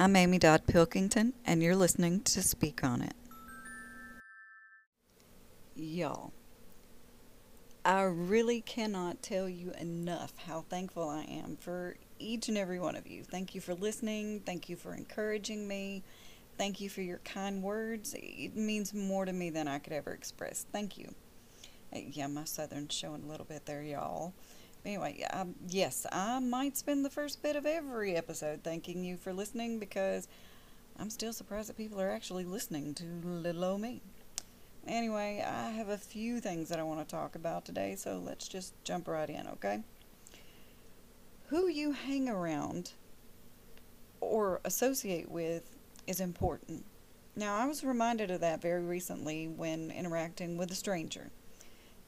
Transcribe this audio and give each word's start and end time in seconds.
I'm 0.00 0.14
Amy 0.14 0.38
Dodd 0.38 0.68
Pilkington, 0.68 1.32
and 1.44 1.60
you're 1.60 1.74
listening 1.74 2.20
to 2.20 2.40
Speak 2.40 2.84
On 2.84 3.02
It. 3.02 3.14
Y'all, 5.74 6.32
I 7.84 8.02
really 8.02 8.60
cannot 8.60 9.22
tell 9.22 9.48
you 9.48 9.72
enough 9.72 10.34
how 10.46 10.64
thankful 10.68 11.08
I 11.08 11.22
am 11.22 11.56
for 11.58 11.96
each 12.20 12.48
and 12.48 12.56
every 12.56 12.78
one 12.78 12.94
of 12.94 13.08
you. 13.08 13.24
Thank 13.24 13.56
you 13.56 13.60
for 13.60 13.74
listening. 13.74 14.38
Thank 14.46 14.68
you 14.68 14.76
for 14.76 14.94
encouraging 14.94 15.66
me. 15.66 16.04
Thank 16.58 16.80
you 16.80 16.88
for 16.88 17.02
your 17.02 17.18
kind 17.24 17.60
words. 17.60 18.14
It 18.16 18.54
means 18.54 18.94
more 18.94 19.24
to 19.24 19.32
me 19.32 19.50
than 19.50 19.66
I 19.66 19.80
could 19.80 19.92
ever 19.92 20.12
express. 20.12 20.64
Thank 20.70 20.96
you. 20.96 21.12
Yeah, 21.92 22.28
my 22.28 22.44
southern's 22.44 22.94
showing 22.94 23.24
a 23.24 23.28
little 23.28 23.46
bit 23.46 23.66
there, 23.66 23.82
y'all. 23.82 24.32
Anyway, 24.88 25.22
um, 25.34 25.54
yes, 25.68 26.06
I 26.10 26.38
might 26.38 26.78
spend 26.78 27.04
the 27.04 27.10
first 27.10 27.42
bit 27.42 27.56
of 27.56 27.66
every 27.66 28.16
episode 28.16 28.64
thanking 28.64 29.04
you 29.04 29.18
for 29.18 29.34
listening 29.34 29.78
because 29.78 30.28
I'm 30.98 31.10
still 31.10 31.34
surprised 31.34 31.68
that 31.68 31.76
people 31.76 32.00
are 32.00 32.10
actually 32.10 32.46
listening 32.46 32.94
to 32.94 33.04
little 33.22 33.66
old 33.66 33.82
me. 33.82 34.00
Anyway, 34.86 35.44
I 35.46 35.72
have 35.72 35.90
a 35.90 35.98
few 35.98 36.40
things 36.40 36.70
that 36.70 36.80
I 36.80 36.84
want 36.84 37.06
to 37.06 37.14
talk 37.14 37.34
about 37.34 37.66
today, 37.66 37.96
so 37.96 38.16
let's 38.16 38.48
just 38.48 38.72
jump 38.82 39.08
right 39.08 39.28
in, 39.28 39.46
okay? 39.48 39.82
Who 41.48 41.68
you 41.68 41.92
hang 41.92 42.26
around 42.26 42.92
or 44.22 44.58
associate 44.64 45.30
with 45.30 45.76
is 46.06 46.18
important. 46.18 46.86
Now, 47.36 47.58
I 47.58 47.66
was 47.66 47.84
reminded 47.84 48.30
of 48.30 48.40
that 48.40 48.62
very 48.62 48.82
recently 48.82 49.48
when 49.48 49.90
interacting 49.90 50.56
with 50.56 50.70
a 50.70 50.74
stranger. 50.74 51.30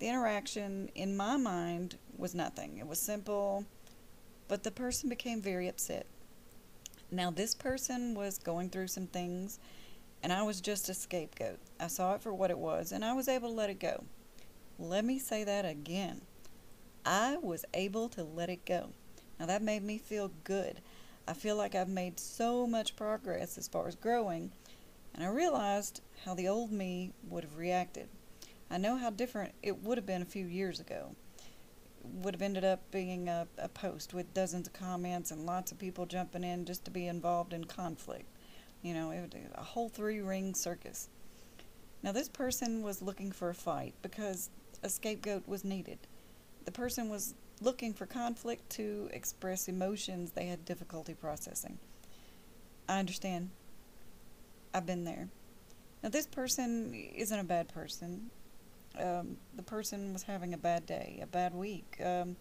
The 0.01 0.09
interaction, 0.09 0.89
in 0.95 1.15
my 1.15 1.37
mind, 1.37 1.99
was 2.17 2.35
nothing. 2.35 2.79
It 2.79 2.87
was 2.87 2.99
simple, 2.99 3.67
but 4.49 4.63
the 4.63 4.71
person 4.71 5.11
became 5.11 5.43
very 5.43 5.69
upset. 5.69 6.07
Now, 7.11 7.31
this 7.31 7.55
person 7.55 8.15
was 8.15 8.39
going 8.39 8.71
through 8.71 8.87
some 8.87 9.09
things, 9.09 9.59
and 10.23 10.33
I 10.33 10.43
was 10.43 10.63
just 10.63 10.89
a 10.89 10.95
scapegoat. 10.95 11.59
I 11.79 11.89
saw 11.89 12.15
it 12.15 12.23
for 12.23 12.33
what 12.33 12.51
it 12.51 12.57
was, 12.57 12.93
and 12.93 13.05
I 13.05 13.13
was 13.13 13.29
able 13.29 13.51
to 13.51 13.55
let 13.55 13.69
it 13.69 13.79
go. 13.79 14.05
Let 14.79 15.05
me 15.05 15.19
say 15.19 15.45
that 15.45 15.67
again. 15.67 16.23
I 17.05 17.37
was 17.37 17.67
able 17.75 18.09
to 18.09 18.25
let 18.25 18.49
it 18.49 18.65
go. 18.65 18.93
Now, 19.39 19.45
that 19.47 19.61
made 19.61 19.83
me 19.83 19.99
feel 19.99 20.31
good. 20.45 20.81
I 21.29 21.35
feel 21.35 21.57
like 21.57 21.75
I've 21.75 21.91
made 21.91 22.19
so 22.19 22.67
much 22.67 22.97
progress 22.97 23.59
as 23.59 23.69
far 23.69 23.87
as 23.87 23.97
growing, 23.97 24.51
and 25.15 25.23
I 25.23 25.29
realized 25.29 26.01
how 26.25 26.33
the 26.33 26.49
old 26.49 26.73
me 26.73 27.13
would 27.29 27.45
have 27.45 27.59
reacted. 27.59 28.09
I 28.71 28.79
know 28.79 28.97
how 28.97 29.11
different 29.11 29.53
it 29.63 29.83
would 29.83 29.99
have 29.99 30.07
been 30.07 30.23
a 30.23 30.27
few 30.27 30.47
years 30.47 30.79
ago. 30.79 31.17
It 32.05 32.25
would 32.25 32.35
have 32.35 32.43
ended 32.43 32.65
up 32.65 32.91
being 32.91 33.29
a, 33.29 33.49
a 33.59 33.69
post 33.69 34.15
with 34.15 34.33
dozens 34.33 34.69
of 34.69 34.73
comments 34.73 35.33
and 35.33 35.45
lots 35.45 35.73
of 35.73 35.79
people 35.79 36.07
jumping 36.07 36.45
in 36.45 36.65
just 36.65 36.85
to 36.85 36.91
be 36.91 37.09
involved 37.09 37.53
in 37.53 37.65
conflict. 37.65 38.27
You 38.83 38.95
know, 38.95 39.11
it 39.11 39.21
would 39.21 39.35
a 39.55 39.63
whole 39.63 39.89
three 39.89 40.21
ring 40.21 40.55
circus. 40.55 41.09
Now, 42.03 42.13
this 42.13 42.29
person 42.29 42.83
was 42.83 43.03
looking 43.03 43.33
for 43.33 43.51
a 43.51 43.55
fight 43.55 43.95
because 44.03 44.49
a 44.83 44.89
scapegoat 44.89 45.47
was 45.47 45.65
needed. 45.65 45.99
The 46.65 46.73
person 46.73 47.09
was 47.09 47.35
looking 47.61 47.93
for 47.93 48.07
conflict 48.07 48.71
to 48.71 49.11
express 49.13 49.69
emotions 49.69 50.31
they 50.31 50.47
had 50.47 50.65
difficulty 50.65 51.13
processing. 51.13 51.79
I 52.89 52.99
understand. 52.99 53.51
I've 54.73 54.87
been 54.87 55.05
there. 55.05 55.29
Now, 56.03 56.09
this 56.09 56.27
person 56.27 56.95
isn't 56.95 57.39
a 57.39 57.45
bad 57.45 57.69
person. 57.69 58.31
Um, 58.99 59.37
the 59.55 59.63
person 59.63 60.13
was 60.13 60.25
having 60.25 60.53
a 60.53 60.59
bad 60.59 60.85
day, 60.85 61.21
a 61.23 61.27
bad 61.27 61.55
week, 61.55 61.97
um, 62.05 62.37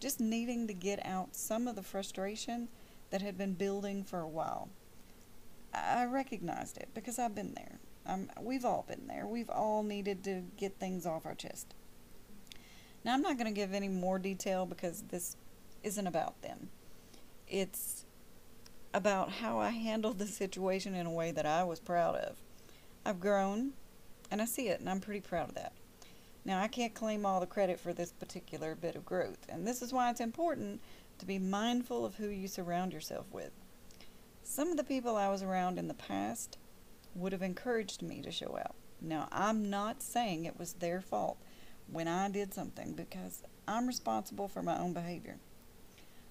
just 0.00 0.20
needing 0.20 0.66
to 0.66 0.74
get 0.74 1.04
out 1.06 1.36
some 1.36 1.68
of 1.68 1.76
the 1.76 1.82
frustration 1.82 2.68
that 3.10 3.22
had 3.22 3.38
been 3.38 3.54
building 3.54 4.02
for 4.02 4.20
a 4.20 4.28
while. 4.28 4.68
I 5.72 6.04
recognized 6.04 6.76
it 6.78 6.88
because 6.94 7.18
I've 7.18 7.34
been 7.34 7.54
there. 7.54 7.78
We've 8.40 8.64
all 8.64 8.84
been 8.86 9.06
there. 9.06 9.26
We've 9.26 9.48
all 9.48 9.82
needed 9.82 10.22
to 10.24 10.42
get 10.56 10.78
things 10.78 11.06
off 11.06 11.24
our 11.24 11.34
chest. 11.34 11.74
Now, 13.04 13.14
I'm 13.14 13.22
not 13.22 13.38
going 13.38 13.46
to 13.46 13.58
give 13.58 13.72
any 13.72 13.88
more 13.88 14.18
detail 14.18 14.66
because 14.66 15.02
this 15.02 15.36
isn't 15.82 16.06
about 16.06 16.42
them. 16.42 16.68
It's 17.48 18.04
about 18.92 19.30
how 19.30 19.58
I 19.58 19.70
handled 19.70 20.18
the 20.18 20.26
situation 20.26 20.94
in 20.94 21.06
a 21.06 21.10
way 21.10 21.30
that 21.30 21.46
I 21.46 21.64
was 21.64 21.80
proud 21.80 22.16
of. 22.16 22.36
I've 23.04 23.20
grown, 23.20 23.72
and 24.30 24.40
I 24.40 24.44
see 24.44 24.68
it, 24.68 24.80
and 24.80 24.88
I'm 24.88 25.00
pretty 25.00 25.20
proud 25.20 25.50
of 25.50 25.54
that. 25.54 25.72
Now, 26.44 26.60
I 26.60 26.68
can't 26.68 26.94
claim 26.94 27.24
all 27.24 27.40
the 27.40 27.46
credit 27.46 27.80
for 27.80 27.92
this 27.92 28.12
particular 28.12 28.74
bit 28.74 28.96
of 28.96 29.06
growth, 29.06 29.46
and 29.48 29.66
this 29.66 29.80
is 29.80 29.92
why 29.92 30.10
it's 30.10 30.20
important 30.20 30.80
to 31.18 31.26
be 31.26 31.38
mindful 31.38 32.04
of 32.04 32.16
who 32.16 32.28
you 32.28 32.48
surround 32.48 32.92
yourself 32.92 33.26
with. 33.32 33.50
Some 34.42 34.70
of 34.70 34.76
the 34.76 34.84
people 34.84 35.16
I 35.16 35.30
was 35.30 35.42
around 35.42 35.78
in 35.78 35.88
the 35.88 35.94
past 35.94 36.58
would 37.14 37.32
have 37.32 37.42
encouraged 37.42 38.02
me 38.02 38.20
to 38.20 38.30
show 38.30 38.58
out. 38.58 38.74
Now, 39.00 39.28
I'm 39.32 39.70
not 39.70 40.02
saying 40.02 40.44
it 40.44 40.58
was 40.58 40.74
their 40.74 41.00
fault 41.00 41.38
when 41.90 42.08
I 42.08 42.28
did 42.28 42.52
something 42.52 42.92
because 42.92 43.42
I'm 43.66 43.86
responsible 43.86 44.48
for 44.48 44.62
my 44.62 44.78
own 44.78 44.92
behavior. 44.92 45.38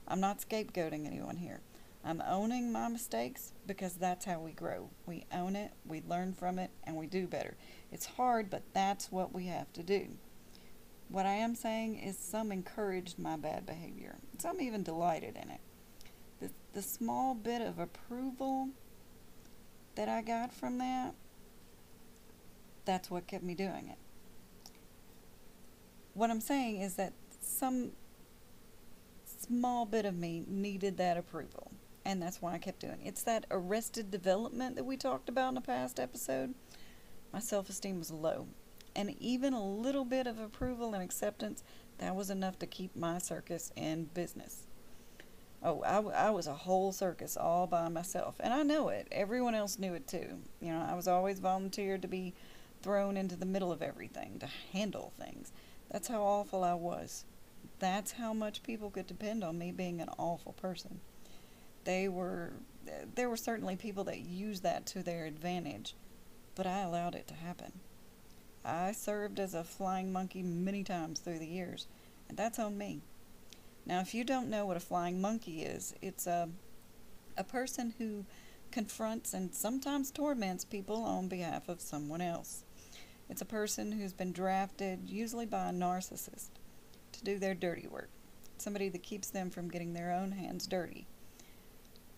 I'm 0.08 0.20
not 0.20 0.40
scapegoating 0.40 1.08
anyone 1.08 1.38
here. 1.38 1.62
I'm 2.06 2.22
owning 2.28 2.72
my 2.72 2.90
mistakes 2.90 3.54
because 3.66 3.94
that's 3.94 4.26
how 4.26 4.40
we 4.42 4.52
grow. 4.52 4.90
We 5.06 5.26
own 5.32 5.56
it, 5.56 5.72
we 5.86 6.04
learn 6.08 6.34
from 6.34 6.60
it, 6.60 6.70
and 6.84 6.98
we 6.98 7.08
do 7.08 7.28
better. 7.28 7.56
It's 7.94 8.06
hard, 8.06 8.50
but 8.50 8.64
that's 8.74 9.12
what 9.12 9.34
we 9.34 9.46
have 9.46 9.72
to 9.74 9.84
do. 9.84 10.08
What 11.10 11.26
I 11.26 11.34
am 11.34 11.56
saying 11.56 12.00
is 12.00 12.18
some 12.18 12.52
encouraged 12.52 13.20
my 13.20 13.38
bad 13.38 13.66
behavior. 13.66 14.16
Some 14.40 14.60
even 14.60 14.84
delighted 14.84 15.38
in 15.42 15.52
it. 15.52 15.62
The, 16.40 16.50
the 16.74 16.82
small 16.82 17.36
bit 17.36 17.62
of 17.62 17.80
approval 17.80 18.70
that 19.96 20.10
I 20.10 20.22
got 20.22 20.52
from 20.52 20.80
that, 20.80 21.14
that's 22.84 23.12
what 23.12 23.28
kept 23.28 23.44
me 23.44 23.54
doing 23.54 23.90
it 23.90 23.98
what 26.14 26.30
I'm 26.30 26.42
saying 26.42 26.82
is 26.82 26.96
that 26.96 27.14
some 27.42 27.92
small 29.26 29.86
bit 29.86 30.06
of 30.06 30.16
me 30.16 30.44
needed 30.48 30.98
that 30.98 31.18
approval. 31.18 31.72
And 32.06 32.22
that's 32.22 32.42
why 32.42 32.54
I 32.54 32.58
kept 32.58 32.80
doing 32.80 33.02
it. 33.04 33.08
It's 33.08 33.24
that 33.24 33.46
arrested 33.50 34.12
development 34.12 34.76
that 34.76 34.84
we 34.84 34.98
talked 34.98 35.30
about 35.30 35.52
in 35.54 35.58
a 35.58 35.62
past 35.62 36.00
episode. 36.00 36.54
My 37.34 37.40
self 37.40 37.68
esteem 37.68 37.98
was 37.98 38.12
low. 38.12 38.48
And 38.96 39.16
even 39.20 39.54
a 39.54 39.66
little 39.66 40.06
bit 40.06 40.28
of 40.28 40.40
approval 40.40 40.94
and 40.94 41.04
acceptance, 41.04 41.64
that 41.98 42.16
was 42.16 42.30
enough 42.30 42.60
to 42.60 42.68
keep 42.68 42.96
my 42.96 43.18
circus 43.18 43.72
in 43.76 44.06
business. 44.14 44.68
Oh, 45.64 45.82
I, 45.82 46.28
I 46.28 46.30
was 46.30 46.46
a 46.46 46.54
whole 46.54 46.92
circus 46.92 47.36
all 47.36 47.66
by 47.66 47.88
myself. 47.90 48.36
And 48.40 48.54
I 48.54 48.62
know 48.62 48.90
it. 48.90 49.08
Everyone 49.12 49.56
else 49.56 49.80
knew 49.80 49.94
it 49.96 50.08
too. 50.08 50.40
You 50.62 50.74
know, 50.74 50.86
I 50.88 50.94
was 50.94 51.08
always 51.08 51.40
volunteered 51.40 52.04
to 52.04 52.08
be 52.08 52.34
thrown 52.84 53.18
into 53.18 53.36
the 53.36 53.46
middle 53.46 53.72
of 53.72 53.82
everything, 53.82 54.38
to 54.40 54.50
handle 54.74 55.14
things. 55.18 55.52
That's 55.90 56.10
how 56.10 56.22
awful 56.22 56.64
I 56.64 56.74
was. 56.74 57.26
That's 57.80 58.12
how 58.12 58.34
much 58.34 58.62
people 58.62 58.92
could 58.92 59.08
depend 59.08 59.44
on 59.44 59.58
me 59.58 59.72
being 59.72 60.02
an 60.02 60.10
awful 60.18 60.54
person. 60.54 61.00
They 61.86 62.08
were, 62.10 62.54
there 63.16 63.30
were 63.30 63.38
certainly 63.38 63.76
people 63.76 64.04
that 64.06 64.20
used 64.20 64.64
that 64.64 64.86
to 64.88 65.02
their 65.02 65.26
advantage, 65.26 65.96
but 66.56 66.68
I 66.68 66.82
allowed 66.82 67.16
it 67.16 67.28
to 67.28 67.34
happen. 67.34 67.74
I 68.66 68.94
served 68.94 69.40
as 69.40 69.54
a 69.54 69.64
flying 69.64 70.14
monkey 70.14 70.42
many 70.42 70.84
times 70.84 71.20
through 71.20 71.40
the 71.40 71.48
years, 71.48 71.88
and 72.30 72.38
that's 72.38 72.60
on 72.60 72.78
me. 72.78 73.02
Now, 73.86 74.00
if 74.00 74.14
you 74.14 74.24
don't 74.24 74.50
know 74.50 74.66
what 74.66 74.78
a 74.78 74.82
flying 74.82 75.20
monkey 75.20 75.64
is, 75.64 75.94
it's 76.02 76.28
a, 76.28 76.50
a 77.38 77.44
person 77.44 77.94
who 77.98 78.26
confronts 78.72 79.34
and 79.34 79.54
sometimes 79.54 80.12
torments 80.12 80.64
people 80.64 81.04
on 81.04 81.28
behalf 81.28 81.68
of 81.68 81.82
someone 81.82 82.22
else. 82.22 82.64
It's 83.30 83.42
a 83.42 83.46
person 83.46 83.92
who's 83.92 84.14
been 84.14 84.32
drafted, 84.32 85.10
usually 85.10 85.46
by 85.46 85.70
a 85.70 85.74
narcissist, 85.74 86.50
to 87.12 87.24
do 87.24 87.38
their 87.38 87.54
dirty 87.54 87.88
work. 87.88 88.10
Somebody 88.58 88.88
that 88.90 89.04
keeps 89.04 89.30
them 89.30 89.50
from 89.50 89.70
getting 89.70 89.94
their 89.94 90.12
own 90.12 90.32
hands 90.32 90.68
dirty. 90.68 91.06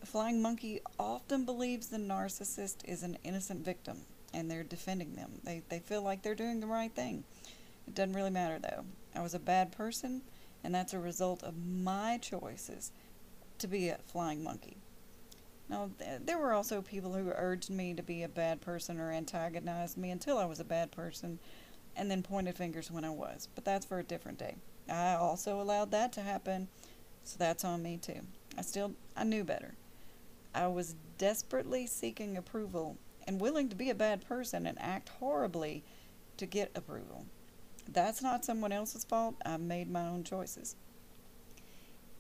A 0.03 0.06
flying 0.06 0.41
monkey 0.41 0.81
often 1.00 1.45
believes 1.45 1.88
the 1.88 1.97
narcissist 1.97 2.77
is 2.86 3.01
an 3.01 3.18
innocent 3.24 3.65
victim 3.65 4.06
and 4.36 4.52
they're 4.52 4.64
defending 4.64 5.16
them. 5.16 5.32
They, 5.44 5.64
they 5.70 5.80
feel 5.80 6.02
like 6.02 6.22
they're 6.22 6.36
doing 6.36 6.60
the 6.60 6.68
right 6.68 6.94
thing. 6.94 7.24
It 7.88 7.96
doesn't 7.96 8.16
really 8.16 8.30
matter 8.30 8.60
though. 8.60 8.86
I 9.16 9.22
was 9.22 9.34
a 9.34 9.40
bad 9.40 9.72
person, 9.72 10.22
and 10.64 10.76
that's 10.76 10.94
a 10.94 11.00
result 11.00 11.42
of 11.42 11.54
my 11.58 12.20
choices 12.22 12.92
to 13.60 13.68
be 13.68 13.88
a 13.88 13.98
flying 14.06 14.44
monkey. 14.44 14.78
Now, 15.70 15.90
th- 15.98 16.22
there 16.26 16.38
were 16.38 16.54
also 16.54 16.82
people 16.82 17.14
who 17.14 17.32
urged 17.34 17.70
me 17.70 17.94
to 17.94 18.04
be 18.04 18.24
a 18.24 18.30
bad 18.30 18.62
person 18.62 19.00
or 19.00 19.12
antagonized 19.12 19.98
me 19.98 20.12
until 20.12 20.38
I 20.38 20.46
was 20.46 20.60
a 20.60 20.66
bad 20.66 20.92
person 20.92 21.40
and 21.96 22.12
then 22.12 22.22
pointed 22.22 22.58
fingers 22.58 22.92
when 22.92 23.06
I 23.06 23.10
was. 23.10 23.48
But 23.56 23.64
that's 23.64 23.86
for 23.86 24.00
a 24.00 24.04
different 24.04 24.38
day. 24.38 24.56
I 24.90 25.16
also 25.16 25.62
allowed 25.62 25.92
that 25.92 26.12
to 26.14 26.22
happen, 26.22 26.68
so 27.24 27.38
that's 27.40 27.64
on 27.64 27.82
me 27.82 27.98
too. 27.98 28.20
I 28.58 28.62
still 28.62 28.94
I 29.16 29.24
knew 29.24 29.44
better. 29.44 29.76
I 30.54 30.68
was 30.68 30.96
desperately 31.18 31.88
seeking 31.88 32.38
approval 32.38 32.98
and 33.27 33.42
willing 33.42 33.69
to 33.69 33.75
be 33.75 33.89
a 33.89 33.95
bad 33.95 34.27
person 34.27 34.66
and 34.66 34.77
act 34.81 35.10
horribly 35.10 35.83
to 36.38 36.45
get 36.45 36.72
approval. 36.75 37.25
That's 37.88 38.22
not 38.22 38.45
someone 38.45 38.72
else's 38.72 39.04
fault. 39.04 39.36
I 39.45 39.57
made 39.57 39.89
my 39.89 40.07
own 40.07 40.24
choices. 40.24 40.75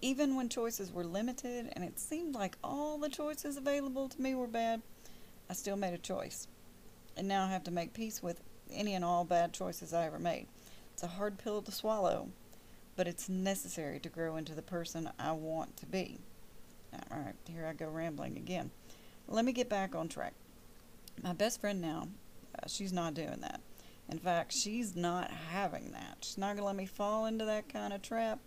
Even 0.01 0.35
when 0.35 0.49
choices 0.49 0.91
were 0.91 1.03
limited 1.03 1.71
and 1.73 1.83
it 1.83 1.99
seemed 1.99 2.35
like 2.35 2.57
all 2.63 2.97
the 2.97 3.09
choices 3.09 3.57
available 3.57 4.07
to 4.09 4.21
me 4.21 4.35
were 4.35 4.47
bad, 4.47 4.81
I 5.49 5.53
still 5.53 5.77
made 5.77 5.93
a 5.93 5.99
choice. 5.99 6.47
And 7.17 7.27
now 7.27 7.45
I 7.45 7.51
have 7.51 7.63
to 7.63 7.71
make 7.71 7.93
peace 7.93 8.21
with 8.21 8.41
any 8.71 8.93
and 8.93 9.05
all 9.05 9.23
bad 9.23 9.53
choices 9.53 9.93
I 9.93 10.05
ever 10.05 10.19
made. 10.19 10.47
It's 10.93 11.03
a 11.03 11.07
hard 11.07 11.37
pill 11.37 11.61
to 11.61 11.71
swallow, 11.71 12.29
but 12.95 13.07
it's 13.07 13.29
necessary 13.29 13.99
to 13.99 14.09
grow 14.09 14.35
into 14.37 14.53
the 14.53 14.61
person 14.61 15.09
I 15.17 15.31
want 15.31 15.77
to 15.77 15.85
be. 15.85 16.19
All 17.11 17.19
right, 17.19 17.35
here 17.49 17.65
I 17.65 17.73
go 17.73 17.89
rambling 17.89 18.37
again. 18.37 18.71
Let 19.27 19.43
me 19.45 19.51
get 19.51 19.69
back 19.69 19.95
on 19.95 20.07
track. 20.07 20.33
My 21.21 21.33
best 21.33 21.61
friend 21.61 21.81
now, 21.81 22.07
uh, 22.55 22.67
she's 22.67 22.93
not 22.93 23.13
doing 23.13 23.39
that. 23.41 23.61
In 24.09 24.19
fact, 24.19 24.53
she's 24.53 24.95
not 24.95 25.31
having 25.31 25.91
that. 25.91 26.17
She's 26.21 26.37
not 26.37 26.47
going 26.47 26.57
to 26.59 26.65
let 26.65 26.75
me 26.75 26.85
fall 26.85 27.25
into 27.25 27.45
that 27.45 27.69
kind 27.69 27.93
of 27.93 28.01
trap 28.01 28.39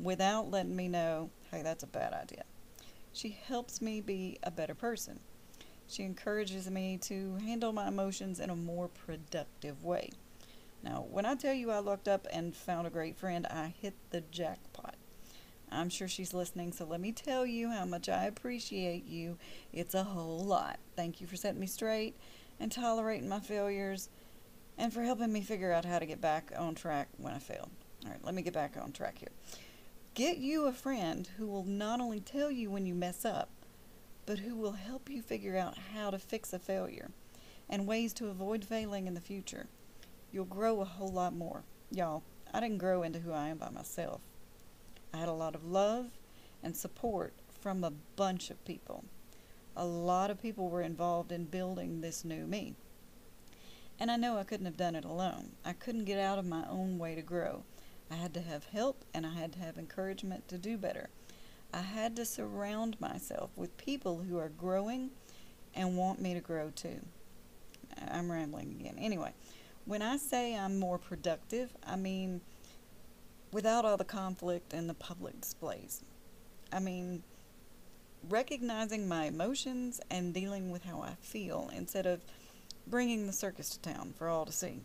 without 0.00 0.50
letting 0.50 0.74
me 0.74 0.88
know, 0.88 1.30
hey, 1.50 1.62
that's 1.62 1.82
a 1.82 1.88
bad 1.88 2.14
idea. 2.14 2.44
She 3.12 3.36
helps 3.46 3.82
me 3.82 4.00
be 4.00 4.38
a 4.42 4.50
better 4.50 4.74
person. 4.74 5.20
She 5.86 6.04
encourages 6.04 6.70
me 6.70 6.96
to 7.02 7.36
handle 7.44 7.72
my 7.72 7.88
emotions 7.88 8.40
in 8.40 8.48
a 8.48 8.56
more 8.56 8.88
productive 8.88 9.84
way. 9.84 10.10
Now, 10.82 11.04
when 11.10 11.26
I 11.26 11.34
tell 11.34 11.52
you 11.52 11.70
I 11.70 11.80
looked 11.80 12.08
up 12.08 12.26
and 12.32 12.56
found 12.56 12.86
a 12.86 12.90
great 12.90 13.18
friend, 13.18 13.46
I 13.46 13.74
hit 13.80 13.94
the 14.10 14.22
jackpot. 14.22 14.71
I'm 15.72 15.88
sure 15.88 16.08
she's 16.08 16.34
listening, 16.34 16.72
so 16.72 16.84
let 16.84 17.00
me 17.00 17.12
tell 17.12 17.46
you 17.46 17.70
how 17.70 17.84
much 17.84 18.08
I 18.08 18.24
appreciate 18.24 19.06
you. 19.06 19.38
It's 19.72 19.94
a 19.94 20.04
whole 20.04 20.44
lot. 20.44 20.78
Thank 20.96 21.20
you 21.20 21.26
for 21.26 21.36
setting 21.36 21.60
me 21.60 21.66
straight 21.66 22.14
and 22.60 22.70
tolerating 22.70 23.28
my 23.28 23.40
failures 23.40 24.08
and 24.78 24.92
for 24.92 25.02
helping 25.02 25.32
me 25.32 25.40
figure 25.40 25.72
out 25.72 25.84
how 25.84 25.98
to 25.98 26.06
get 26.06 26.20
back 26.20 26.52
on 26.56 26.74
track 26.74 27.08
when 27.16 27.32
I 27.32 27.38
fail. 27.38 27.68
All 28.04 28.10
right, 28.10 28.24
let 28.24 28.34
me 28.34 28.42
get 28.42 28.52
back 28.52 28.76
on 28.80 28.92
track 28.92 29.18
here. 29.18 29.30
Get 30.14 30.38
you 30.38 30.66
a 30.66 30.72
friend 30.72 31.28
who 31.38 31.46
will 31.46 31.64
not 31.64 32.00
only 32.00 32.20
tell 32.20 32.50
you 32.50 32.70
when 32.70 32.84
you 32.84 32.94
mess 32.94 33.24
up, 33.24 33.48
but 34.26 34.40
who 34.40 34.56
will 34.56 34.72
help 34.72 35.08
you 35.08 35.22
figure 35.22 35.56
out 35.56 35.78
how 35.94 36.10
to 36.10 36.18
fix 36.18 36.52
a 36.52 36.58
failure 36.58 37.10
and 37.68 37.86
ways 37.86 38.12
to 38.14 38.28
avoid 38.28 38.64
failing 38.64 39.06
in 39.06 39.14
the 39.14 39.20
future. 39.20 39.68
You'll 40.30 40.44
grow 40.44 40.80
a 40.80 40.84
whole 40.84 41.12
lot 41.12 41.34
more. 41.34 41.62
Y'all, 41.90 42.22
I 42.52 42.60
didn't 42.60 42.78
grow 42.78 43.02
into 43.02 43.20
who 43.20 43.32
I 43.32 43.48
am 43.48 43.58
by 43.58 43.70
myself. 43.70 44.20
I 45.12 45.18
had 45.18 45.28
a 45.28 45.32
lot 45.32 45.54
of 45.54 45.64
love 45.64 46.06
and 46.62 46.76
support 46.76 47.32
from 47.60 47.84
a 47.84 47.92
bunch 48.16 48.50
of 48.50 48.64
people. 48.64 49.04
A 49.76 49.84
lot 49.84 50.30
of 50.30 50.40
people 50.40 50.68
were 50.68 50.82
involved 50.82 51.32
in 51.32 51.44
building 51.44 52.00
this 52.00 52.24
new 52.24 52.46
me. 52.46 52.74
And 53.98 54.10
I 54.10 54.16
know 54.16 54.38
I 54.38 54.44
couldn't 54.44 54.66
have 54.66 54.76
done 54.76 54.96
it 54.96 55.04
alone. 55.04 55.52
I 55.64 55.72
couldn't 55.72 56.04
get 56.04 56.18
out 56.18 56.38
of 56.38 56.46
my 56.46 56.64
own 56.68 56.98
way 56.98 57.14
to 57.14 57.22
grow. 57.22 57.62
I 58.10 58.16
had 58.16 58.34
to 58.34 58.40
have 58.40 58.64
help 58.66 59.04
and 59.14 59.24
I 59.24 59.34
had 59.34 59.52
to 59.52 59.58
have 59.60 59.78
encouragement 59.78 60.48
to 60.48 60.58
do 60.58 60.76
better. 60.76 61.08
I 61.72 61.80
had 61.80 62.16
to 62.16 62.24
surround 62.24 63.00
myself 63.00 63.50
with 63.56 63.76
people 63.78 64.24
who 64.28 64.38
are 64.38 64.50
growing 64.50 65.10
and 65.74 65.96
want 65.96 66.20
me 66.20 66.34
to 66.34 66.40
grow 66.40 66.70
too. 66.74 67.00
I'm 68.10 68.30
rambling 68.30 68.76
again. 68.78 68.96
Anyway, 68.98 69.32
when 69.84 70.02
I 70.02 70.16
say 70.16 70.56
I'm 70.56 70.78
more 70.78 70.98
productive, 70.98 71.74
I 71.86 71.96
mean 71.96 72.40
without 73.52 73.84
all 73.84 73.96
the 73.96 74.04
conflict 74.04 74.72
and 74.72 74.88
the 74.88 74.94
public 74.94 75.40
displays. 75.40 76.02
I 76.72 76.80
mean 76.80 77.22
recognizing 78.28 79.08
my 79.08 79.24
emotions 79.26 80.00
and 80.10 80.32
dealing 80.32 80.70
with 80.70 80.84
how 80.84 81.02
I 81.02 81.14
feel 81.20 81.70
instead 81.74 82.06
of 82.06 82.20
bringing 82.86 83.26
the 83.26 83.32
circus 83.32 83.70
to 83.70 83.80
town 83.80 84.14
for 84.16 84.28
all 84.28 84.44
to 84.46 84.52
see. 84.52 84.80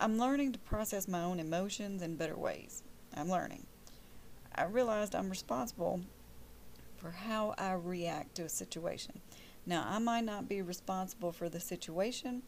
I'm 0.00 0.18
learning 0.18 0.52
to 0.52 0.58
process 0.60 1.08
my 1.08 1.22
own 1.22 1.40
emotions 1.40 2.02
in 2.02 2.16
better 2.16 2.36
ways. 2.36 2.82
I'm 3.16 3.28
learning. 3.28 3.66
I 4.54 4.64
realized 4.64 5.14
I'm 5.14 5.30
responsible 5.30 6.00
for 6.96 7.10
how 7.10 7.54
I 7.58 7.72
react 7.72 8.34
to 8.36 8.42
a 8.42 8.48
situation. 8.48 9.20
Now, 9.66 9.86
I 9.88 9.98
might 9.98 10.24
not 10.24 10.48
be 10.48 10.62
responsible 10.62 11.32
for 11.32 11.48
the 11.48 11.60
situation, 11.60 12.42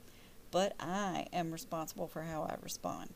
but 0.51 0.75
I 0.81 1.27
am 1.33 1.53
responsible 1.53 2.07
for 2.07 2.23
how 2.23 2.43
I 2.43 2.57
respond. 2.63 3.11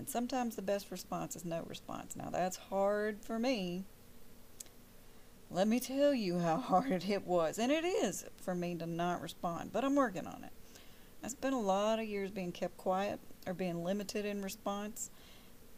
And 0.00 0.08
sometimes 0.08 0.56
the 0.56 0.62
best 0.62 0.90
response 0.90 1.36
is 1.36 1.44
no 1.44 1.62
response. 1.68 2.16
Now, 2.16 2.30
that's 2.30 2.56
hard 2.56 3.20
for 3.20 3.38
me. 3.38 3.84
Let 5.50 5.68
me 5.68 5.78
tell 5.78 6.14
you 6.14 6.38
how 6.38 6.56
hard 6.72 7.04
it 7.04 7.26
was, 7.26 7.58
and 7.58 7.70
it 7.70 7.84
is 7.84 8.24
for 8.38 8.54
me 8.54 8.74
to 8.76 8.86
not 8.86 9.20
respond, 9.20 9.74
but 9.74 9.84
I'm 9.84 9.96
working 9.96 10.26
on 10.26 10.42
it. 10.42 10.52
I 11.22 11.28
spent 11.28 11.54
a 11.54 11.58
lot 11.58 11.98
of 11.98 12.06
years 12.06 12.30
being 12.30 12.50
kept 12.50 12.78
quiet 12.78 13.20
or 13.46 13.52
being 13.52 13.84
limited 13.84 14.24
in 14.24 14.40
response 14.40 15.10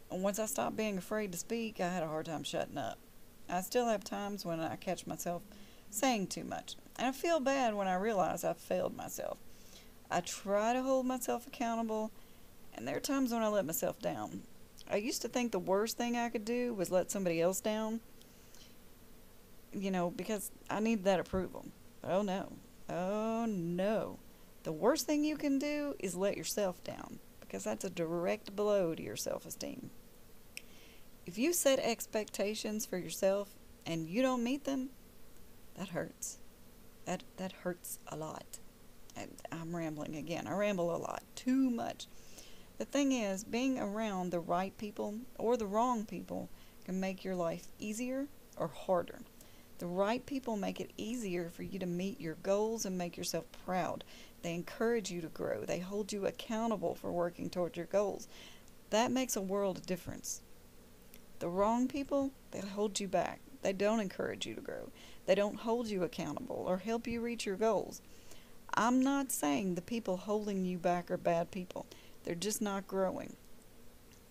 once 0.09 0.39
I 0.39 0.45
stopped 0.45 0.77
being 0.77 0.97
afraid 0.97 1.33
to 1.33 1.37
speak, 1.37 1.81
I 1.81 1.89
had 1.89 2.03
a 2.03 2.07
hard 2.07 2.27
time 2.27 2.43
shutting 2.43 2.77
up. 2.77 2.97
I 3.49 3.59
still 3.59 3.87
have 3.87 4.05
times 4.05 4.45
when 4.45 4.61
I 4.61 4.77
catch 4.77 5.05
myself 5.05 5.41
saying 5.89 6.27
too 6.27 6.45
much, 6.45 6.77
and 6.97 7.07
I 7.07 7.11
feel 7.11 7.41
bad 7.41 7.75
when 7.75 7.89
I 7.89 7.95
realize 7.95 8.45
I've 8.45 8.57
failed 8.57 8.95
myself. 8.95 9.37
I 10.09 10.21
try 10.21 10.71
to 10.71 10.81
hold 10.81 11.05
myself 11.05 11.45
accountable, 11.45 12.11
and 12.75 12.87
there 12.87 12.97
are 12.97 13.01
times 13.01 13.31
when 13.31 13.41
I 13.41 13.47
let 13.47 13.65
myself 13.65 13.99
down. 13.99 14.41
I 14.89 14.97
used 14.97 15.21
to 15.21 15.27
think 15.27 15.51
the 15.51 15.59
worst 15.59 15.97
thing 15.97 16.17
I 16.17 16.29
could 16.29 16.45
do 16.45 16.73
was 16.73 16.91
let 16.91 17.11
somebody 17.11 17.41
else 17.41 17.61
down, 17.61 18.01
you 19.73 19.91
know, 19.91 20.09
because 20.11 20.51
I 20.69 20.79
need 20.79 21.03
that 21.05 21.19
approval. 21.19 21.65
Oh 22.03 22.21
no. 22.21 22.51
Oh 22.89 23.45
no. 23.47 24.19
The 24.63 24.71
worst 24.71 25.05
thing 25.05 25.23
you 25.23 25.37
can 25.37 25.59
do 25.59 25.95
is 25.99 26.15
let 26.15 26.37
yourself 26.37 26.83
down 26.83 27.19
because 27.39 27.63
that's 27.63 27.85
a 27.85 27.89
direct 27.89 28.55
blow 28.55 28.95
to 28.95 29.01
your 29.01 29.15
self 29.15 29.45
esteem. 29.45 29.89
If 31.25 31.37
you 31.37 31.53
set 31.53 31.79
expectations 31.79 32.85
for 32.85 32.97
yourself 32.97 33.55
and 33.85 34.07
you 34.07 34.21
don't 34.21 34.43
meet 34.43 34.65
them, 34.65 34.89
that 35.75 35.89
hurts. 35.89 36.39
That 37.05 37.23
that 37.37 37.51
hurts 37.51 37.99
a 38.07 38.15
lot. 38.15 38.59
And 39.15 39.31
I'm 39.51 39.75
rambling 39.75 40.15
again. 40.15 40.47
I 40.47 40.53
ramble 40.53 40.95
a 40.95 40.97
lot, 40.97 41.23
too 41.35 41.69
much. 41.69 42.07
The 42.77 42.85
thing 42.85 43.11
is, 43.11 43.43
being 43.43 43.79
around 43.79 44.31
the 44.31 44.39
right 44.39 44.77
people 44.77 45.15
or 45.37 45.57
the 45.57 45.65
wrong 45.65 46.05
people 46.05 46.49
can 46.85 46.99
make 46.99 47.23
your 47.23 47.35
life 47.35 47.67
easier 47.79 48.27
or 48.57 48.67
harder. 48.67 49.19
The 49.79 49.85
right 49.87 50.25
people 50.25 50.57
make 50.57 50.79
it 50.79 50.91
easier 50.97 51.49
for 51.49 51.63
you 51.63 51.77
to 51.79 51.85
meet 51.85 52.19
your 52.19 52.35
goals 52.35 52.85
and 52.85 52.97
make 52.97 53.17
yourself 53.17 53.45
proud. 53.65 54.03
They 54.41 54.53
encourage 54.53 55.11
you 55.11 55.21
to 55.21 55.27
grow. 55.27 55.65
They 55.65 55.79
hold 55.79 56.11
you 56.11 56.25
accountable 56.25 56.95
for 56.95 57.11
working 57.11 57.49
toward 57.49 57.77
your 57.77 57.85
goals. 57.85 58.27
That 58.89 59.11
makes 59.11 59.35
a 59.35 59.41
world 59.41 59.77
of 59.77 59.85
difference. 59.85 60.41
The 61.39 61.49
wrong 61.49 61.87
people, 61.87 62.31
they 62.51 62.59
hold 62.61 62.99
you 62.99 63.07
back. 63.07 63.39
They 63.61 63.73
don't 63.73 63.99
encourage 63.99 64.45
you 64.45 64.55
to 64.55 64.61
grow. 64.61 64.89
They 65.25 65.35
don't 65.35 65.59
hold 65.59 65.87
you 65.87 66.03
accountable 66.03 66.63
or 66.67 66.77
help 66.77 67.07
you 67.07 67.21
reach 67.21 67.45
your 67.45 67.55
goals. 67.55 68.01
I'm 68.73 69.01
not 69.01 69.31
saying 69.31 69.75
the 69.75 69.81
people 69.81 70.17
holding 70.17 70.65
you 70.65 70.77
back 70.77 71.11
are 71.11 71.17
bad 71.17 71.51
people. 71.51 71.85
They're 72.23 72.35
just 72.35 72.61
not 72.61 72.87
growing. 72.87 73.35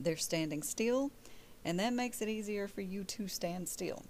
They're 0.01 0.17
standing 0.17 0.63
still, 0.63 1.11
and 1.65 1.79
that 1.79 1.93
makes 1.93 2.21
it 2.23 2.29
easier 2.29 2.67
for 2.69 2.81
you 2.81 3.05
to 3.05 3.29
stand 3.29 3.69
still. 3.69 4.05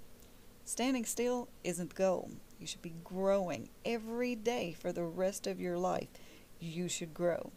Standing 0.65 1.05
still 1.05 1.49
isn't 1.65 1.91
the 1.91 1.95
goal. 1.95 2.31
You 2.59 2.67
should 2.67 2.83
be 2.83 2.95
growing 3.03 3.69
every 3.85 4.37
day 4.37 4.75
for 4.79 4.93
the 4.93 5.03
rest 5.03 5.47
of 5.47 5.61
your 5.61 5.77
life. 5.77 6.09
You 6.61 6.89
should 6.89 7.13
grow. 7.13 7.51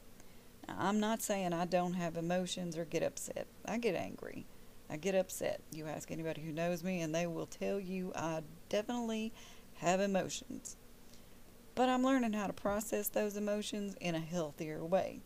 Now, 0.68 0.78
I'm 0.80 1.00
not 1.00 1.22
saying 1.22 1.54
I 1.54 1.66
don't 1.66 1.94
have 1.94 2.18
emotions 2.18 2.76
or 2.76 2.86
get 2.86 3.04
upset. 3.04 3.46
I 3.66 3.78
get 3.78 3.96
angry. 3.96 4.48
I 4.90 4.98
get 4.98 5.14
upset. 5.14 5.62
You 5.72 5.86
ask 5.86 6.12
anybody 6.12 6.42
who 6.42 6.52
knows 6.52 6.84
me, 6.84 7.02
and 7.02 7.14
they 7.14 7.28
will 7.28 7.46
tell 7.46 7.80
you 7.80 8.12
I 8.16 8.42
definitely 8.70 9.32
have 9.76 10.00
emotions. 10.00 10.76
But 11.76 11.90
I'm 11.90 12.04
learning 12.04 12.34
how 12.34 12.48
to 12.48 12.54
process 12.54 13.08
those 13.10 13.38
emotions 13.38 13.96
in 14.02 14.16
a 14.16 14.20
healthier 14.20 14.84
way. 14.84 15.22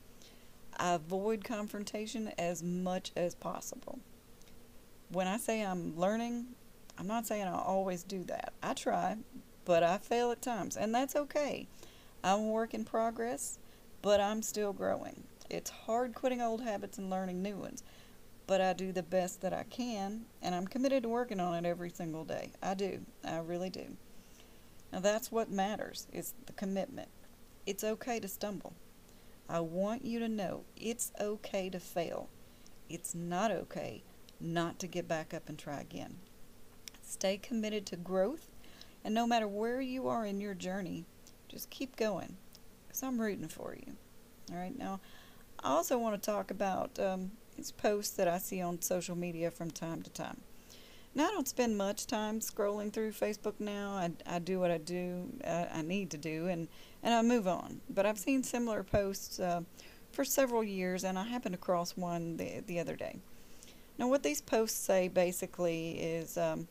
I 0.80 0.94
avoid 0.94 1.44
confrontation 1.44 2.32
as 2.38 2.64
much 2.64 3.12
as 3.16 3.36
possible. 3.36 4.00
When 5.12 5.28
I 5.28 5.38
say 5.38 5.62
I'm 5.62 5.98
learning, 5.98 6.48
I'm 6.98 7.08
not 7.08 7.28
saying 7.28 7.44
I 7.44 7.60
always 7.60 8.04
do 8.04 8.24
that. 8.26 8.54
I 8.64 8.74
try, 8.74 9.18
but 9.66 9.84
I 9.84 9.98
fail 9.98 10.32
at 10.32 10.42
times, 10.42 10.78
and 10.78 10.96
that's 10.96 11.16
okay. 11.16 11.68
I'm 12.24 12.40
a 12.40 12.48
work 12.48 12.74
in 12.74 12.86
progress, 12.86 13.60
but 14.02 14.20
I'm 14.20 14.42
still 14.42 14.74
growing. 14.74 15.24
It's 15.50 15.70
hard 15.70 16.16
quitting 16.16 16.42
old 16.42 16.62
habits 16.62 16.98
and 16.98 17.10
learning 17.10 17.42
new 17.42 17.58
ones 17.58 17.84
but 18.50 18.62
I 18.62 18.74
do 18.74 18.92
the 18.92 19.04
best 19.04 19.42
that 19.42 19.54
I 19.54 19.62
can, 19.62 20.26
and 20.42 20.56
I'm 20.56 20.66
committed 20.66 21.04
to 21.04 21.10
working 21.10 21.40
on 21.40 21.54
it 21.54 21.70
every 21.70 21.92
single 21.92 22.26
day. 22.26 22.50
I 22.64 22.74
do. 22.74 23.02
I 23.24 23.38
really 23.38 23.70
do. 23.70 23.96
Now 24.92 25.02
that's 25.02 25.32
what 25.32 25.52
matters 25.52 26.08
is 26.12 26.34
the 26.48 26.54
commitment. 26.54 27.10
It's 27.68 27.84
okay 27.84 28.20
to 28.20 28.28
stumble. 28.28 28.74
I 29.50 29.62
want 29.62 30.06
you 30.06 30.20
to 30.20 30.30
know 30.30 30.66
it's 30.78 31.12
okay 31.20 31.70
to 31.72 31.80
fail. 31.80 32.30
It's 32.88 33.16
not 33.16 33.50
okay 33.52 34.04
not 34.40 34.80
to 34.80 34.88
get 34.88 35.08
back 35.08 35.34
up 35.34 35.50
and 35.50 35.58
try 35.58 35.82
again. 35.82 36.18
Stay 37.02 37.38
committed 37.38 37.86
to 37.88 37.98
growth, 37.98 38.48
and 39.04 39.14
no 39.14 39.26
matter 39.26 39.48
where 39.48 39.82
you 39.82 40.08
are 40.08 40.26
in 40.26 40.40
your 40.40 40.54
journey, 40.54 41.06
just 41.48 41.70
keep 41.70 41.96
going 41.96 42.38
because 42.88 43.02
I'm 43.02 43.20
rooting 43.20 43.48
for 43.48 43.76
you. 43.76 43.94
All 44.52 44.58
right, 44.58 44.78
now 44.78 45.00
I 45.64 45.70
also 45.70 45.98
want 45.98 46.22
to 46.22 46.26
talk 46.26 46.52
about 46.52 47.00
um, 47.00 47.32
it's 47.58 47.72
posts 47.72 48.16
that 48.18 48.28
I 48.28 48.38
see 48.38 48.62
on 48.62 48.82
social 48.82 49.16
media 49.16 49.52
from 49.52 49.72
time 49.72 50.04
to 50.04 50.10
time. 50.10 50.42
Now, 51.16 51.28
I 51.28 51.32
don't 51.32 51.48
spend 51.48 51.76
much 51.76 52.06
time 52.06 52.40
scrolling 52.40 52.94
through 52.94 53.12
Facebook 53.12 53.56
now. 53.60 53.92
I, 53.92 54.12
I 54.28 54.40
do 54.40 54.60
what 54.60 54.70
I 54.70 54.78
do, 54.78 55.28
uh, 55.44 55.66
I 55.74 55.82
need 55.82 56.12
to 56.12 56.18
do, 56.18 56.48
and, 56.48 56.68
and 57.02 57.14
I 57.14 57.22
move 57.24 57.48
on. 57.48 57.82
But 57.90 58.06
I've 58.06 58.20
seen 58.20 58.44
similar 58.44 58.84
posts 58.84 59.40
uh, 59.40 59.62
for 60.12 60.24
several 60.24 60.64
years, 60.64 61.04
and 61.04 61.18
I 61.18 61.24
happened 61.24 61.56
across 61.56 61.98
one 61.98 62.38
the, 62.38 62.62
the 62.66 62.80
other 62.80 62.96
day. 62.96 63.18
Now, 63.98 64.08
what 64.08 64.22
these 64.22 64.40
posts 64.40 64.80
say 64.80 65.08
basically 65.08 66.00
is 66.00 66.38
um, 66.38 66.68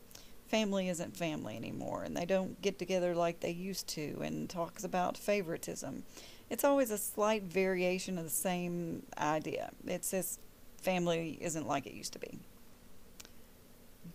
family 0.47 0.87
isn't 0.87 1.17
family 1.17 1.57
anymore, 1.57 2.03
and 2.03 2.15
they 2.15 2.25
don't 2.25 2.59
get 2.61 2.79
together 2.79 3.13
like 3.13 3.41
they 3.41 3.51
used 3.51 3.87
to, 3.89 4.21
and 4.23 4.49
talks 4.49 4.85
about 4.85 5.17
favoritism. 5.17 6.03
It's 6.49 6.63
always 6.63 6.91
a 6.91 6.97
slight 6.97 7.43
variation 7.43 8.17
of 8.17 8.23
the 8.23 8.29
same 8.29 9.03
idea. 9.17 9.71
It 9.85 10.05
says 10.05 10.39
family 10.81 11.37
isn't 11.41 11.67
like 11.67 11.85
it 11.85 11.93
used 11.93 12.13
to 12.13 12.19
be 12.19 12.39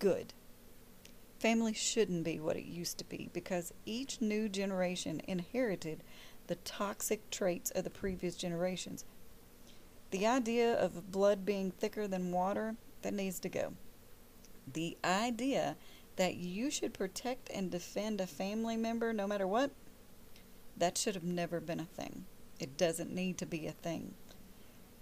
good. 0.05 0.35
Family 1.39 1.73
shouldn't 1.73 2.25
be 2.25 2.39
what 2.39 2.59
it 2.59 2.67
used 2.67 2.99
to 2.99 3.07
be 3.07 3.31
because 3.33 3.73
each 3.87 4.21
new 4.21 4.51
generation 4.51 5.23
inherited 5.27 6.05
the 6.47 6.57
toxic 6.57 7.31
traits 7.31 7.71
of 7.71 7.85
the 7.85 7.91
previous 7.91 8.37
generations. 8.37 9.07
The 10.11 10.27
idea 10.27 10.75
of 10.75 11.11
blood 11.11 11.47
being 11.47 11.71
thicker 11.71 12.07
than 12.07 12.33
water, 12.33 12.77
that 13.01 13.15
needs 13.15 13.41
to 13.41 13.49
go. 13.49 13.73
The 14.71 14.99
idea 15.03 15.77
that 16.17 16.35
you 16.35 16.71
should 16.71 16.93
protect 16.93 17.49
and 17.49 17.71
defend 17.71 18.21
a 18.21 18.27
family 18.27 18.77
member 18.77 19.15
no 19.15 19.27
matter 19.27 19.47
what, 19.47 19.71
that 20.77 20.99
should 20.99 21.15
have 21.15 21.25
never 21.25 21.61
been 21.61 21.81
a 21.81 21.87
thing. 21.87 22.27
It 22.61 22.77
doesn't 22.77 23.11
need 23.11 23.39
to 23.39 23.47
be 23.47 23.67
a 23.67 23.73
thing. 23.73 24.13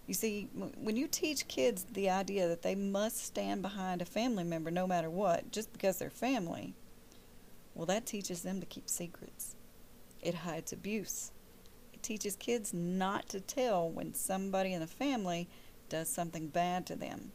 You 0.06 0.14
see, 0.14 0.48
when 0.52 0.96
you 0.96 1.06
teach 1.06 1.48
kids 1.48 1.86
the 1.92 2.10
idea 2.10 2.48
that 2.48 2.62
they 2.62 2.74
must 2.74 3.24
stand 3.24 3.62
behind 3.62 4.02
a 4.02 4.06
family 4.06 4.44
member 4.44 4.70
no 4.70 4.86
matter 4.86 5.08
what, 5.08 5.52
just 5.52 5.72
because 5.72 5.98
they're 5.98 6.10
family, 6.10 6.74
well, 7.74 7.86
that 7.86 8.04
teaches 8.04 8.42
them 8.42 8.60
to 8.60 8.66
keep 8.66 8.88
secrets. 8.88 9.54
It 10.20 10.34
hides 10.34 10.72
abuse. 10.72 11.30
It 11.92 12.02
teaches 12.02 12.36
kids 12.36 12.74
not 12.74 13.28
to 13.30 13.40
tell 13.40 13.88
when 13.88 14.12
somebody 14.12 14.72
in 14.72 14.80
the 14.80 14.86
family 14.86 15.48
does 15.88 16.08
something 16.08 16.48
bad 16.48 16.86
to 16.86 16.96
them. 16.96 17.32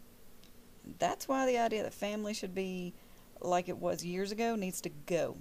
That's 1.00 1.28
why 1.28 1.46
the 1.46 1.58
idea 1.58 1.84
that 1.84 1.94
family 1.94 2.34
should 2.34 2.54
be 2.54 2.94
like 3.42 3.70
it 3.70 3.78
was 3.78 4.04
years 4.04 4.32
ago 4.32 4.56
needs 4.56 4.82
to 4.82 4.90
go. 5.06 5.38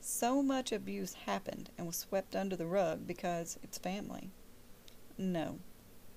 So 0.00 0.42
much 0.42 0.72
abuse 0.72 1.14
happened 1.14 1.70
and 1.76 1.86
was 1.86 1.96
swept 1.96 2.36
under 2.36 2.56
the 2.56 2.66
rug 2.66 3.06
because 3.06 3.58
it's 3.62 3.78
family. 3.78 4.30
No. 5.16 5.58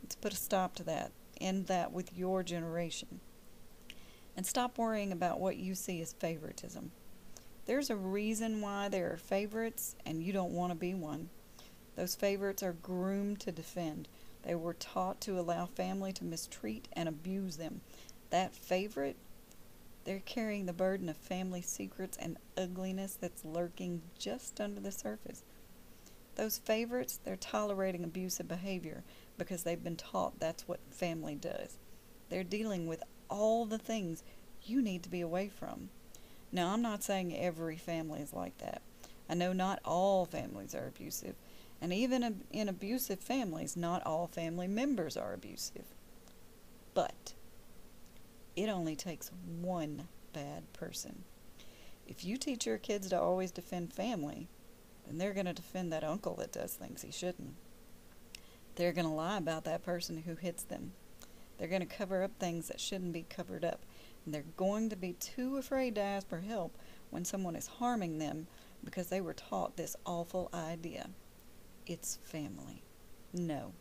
Let's 0.02 0.16
put 0.16 0.34
a 0.34 0.38
stop 0.38 0.76
to 0.76 0.84
that. 0.84 1.12
End 1.40 1.68
that 1.68 1.92
with 1.92 2.18
your 2.18 2.44
generation. 2.44 3.20
And 4.36 4.46
stop 4.46 4.78
worrying 4.78 5.12
about 5.12 5.40
what 5.40 5.58
you 5.58 5.76
see 5.76 6.02
as 6.02 6.14
favoritism. 6.14 6.92
There's 7.66 7.90
a 7.90 7.96
reason 7.96 8.62
why 8.62 8.90
there 8.90 9.12
are 9.14 9.18
favorites, 9.18 9.96
and 10.06 10.24
you 10.24 10.34
don't 10.34 10.54
want 10.54 10.72
to 10.72 10.76
be 10.76 10.94
one. 10.94 11.30
Those 11.96 12.16
favorites 12.16 12.64
are 12.64 12.74
groomed 12.74 13.40
to 13.42 13.52
defend. 13.52 14.08
They 14.44 14.56
were 14.56 14.74
taught 14.74 15.22
to 15.22 15.40
allow 15.40 15.66
family 15.68 16.12
to 16.14 16.24
mistreat 16.24 16.88
and 16.94 17.08
abuse 17.08 17.58
them. 17.58 17.82
That 18.30 18.56
favorite, 18.56 19.18
they're 20.04 20.24
carrying 20.26 20.66
the 20.66 20.74
burden 20.74 21.10
of 21.10 21.18
family 21.18 21.62
secrets 21.62 22.18
and 22.18 22.38
ugliness 22.58 23.16
that's 23.20 23.46
lurking 23.46 24.02
just 24.18 24.60
under 24.60 24.82
the 24.82 24.92
surface. 24.92 25.44
Those 26.36 26.58
favorites, 26.58 27.20
they're 27.24 27.36
tolerating 27.36 28.04
abusive 28.04 28.48
behavior 28.48 29.04
because 29.38 29.64
they've 29.64 29.84
been 29.84 29.96
taught 29.96 30.40
that's 30.40 30.68
what 30.68 30.80
family 30.90 31.36
does. 31.36 31.78
They're 32.30 32.44
dealing 32.44 32.88
with 32.88 33.04
all 33.30 33.66
the 33.66 33.78
things 33.78 34.24
you 34.64 34.82
need 34.82 35.04
to 35.04 35.10
be 35.10 35.22
away 35.22 35.50
from. 35.50 35.90
Now, 36.52 36.74
I'm 36.74 36.82
not 36.82 37.04
saying 37.04 37.36
every 37.36 37.78
family 37.78 38.22
is 38.22 38.34
like 38.34 38.58
that. 38.60 38.82
I 39.30 39.34
know 39.34 39.54
not 39.54 39.80
all 39.86 40.26
families 40.26 40.76
are 40.76 40.88
abusive, 40.88 41.36
and 41.82 41.94
even 41.94 42.44
in 42.52 42.68
abusive 42.68 43.20
families, 43.20 43.78
not 43.78 44.06
all 44.06 44.28
family 44.28 44.68
members 44.68 45.16
are 45.16 45.34
abusive. 45.34 45.86
But 46.94 47.34
it 48.56 48.68
only 48.68 48.96
takes 48.96 49.32
one 49.62 50.08
bad 50.34 50.72
person. 50.74 51.24
If 52.08 52.26
you 52.26 52.36
teach 52.36 52.66
your 52.66 52.78
kids 52.78 53.10
to 53.10 53.20
always 53.20 53.52
defend 53.52 53.94
family, 53.94 54.50
then 55.08 55.18
they're 55.18 55.34
going 55.34 55.46
to 55.46 55.54
defend 55.54 55.94
that 55.94 56.04
uncle 56.04 56.36
that 56.36 56.52
does 56.52 56.74
things 56.74 57.02
he 57.02 57.12
shouldn't. 57.12 57.56
They're 58.82 58.94
going 58.94 59.06
to 59.06 59.14
lie 59.14 59.38
about 59.38 59.66
that 59.66 59.84
person 59.84 60.24
who 60.26 60.34
hits 60.34 60.64
them. 60.64 60.94
They're 61.60 61.68
going 61.68 61.88
to 61.88 61.96
cover 61.96 62.24
up 62.24 62.32
things 62.40 62.68
that 62.68 62.82
shouldn't 62.82 63.14
be 63.14 63.28
covered 63.30 63.64
up. 63.64 63.86
And 64.26 64.34
they're 64.34 64.44
going 64.58 64.90
to 64.90 64.96
be 64.96 65.14
too 65.14 65.58
afraid 65.58 65.94
to 65.94 66.02
ask 66.02 66.28
for 66.28 66.40
help 66.40 66.76
when 67.12 67.24
someone 67.24 67.56
is 67.56 67.68
harming 67.68 68.18
them 68.18 68.48
because 68.84 69.10
they 69.10 69.22
were 69.22 69.36
taught 69.36 69.78
this 69.78 69.96
awful 70.04 70.50
idea. 70.52 71.12
It's 71.86 72.18
family. 72.24 72.82
No. 73.32 73.74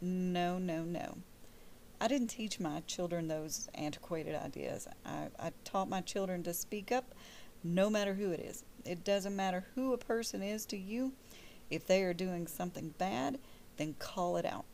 No, 0.00 0.56
no, 0.56 0.84
no. 0.84 1.18
I 2.00 2.06
didn't 2.06 2.28
teach 2.28 2.60
my 2.60 2.78
children 2.86 3.26
those 3.26 3.68
antiquated 3.74 4.36
ideas. 4.36 4.86
I, 5.04 5.30
I 5.36 5.50
taught 5.64 5.88
my 5.88 6.00
children 6.00 6.44
to 6.44 6.54
speak 6.54 6.92
up 6.92 7.12
no 7.64 7.90
matter 7.90 8.14
who 8.14 8.30
it 8.30 8.38
is. 8.38 8.62
It 8.84 9.02
doesn't 9.02 9.34
matter 9.34 9.66
who 9.74 9.92
a 9.92 9.98
person 9.98 10.44
is 10.44 10.64
to 10.66 10.76
you. 10.76 11.12
If 11.70 11.88
they 11.88 12.04
are 12.04 12.14
doing 12.14 12.46
something 12.46 12.94
bad, 12.98 13.40
then 13.82 13.96
call 13.98 14.36
it 14.36 14.46
out. 14.46 14.64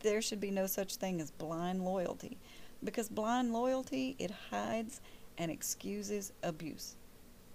There 0.00 0.20
should 0.20 0.40
be 0.40 0.50
no 0.50 0.66
such 0.66 0.96
thing 0.96 1.20
as 1.20 1.30
blind 1.30 1.84
loyalty 1.84 2.36
because 2.84 3.08
blind 3.08 3.52
loyalty 3.52 4.14
it 4.18 4.30
hides 4.50 5.00
and 5.38 5.50
excuses 5.50 6.32
abuse. 6.42 6.96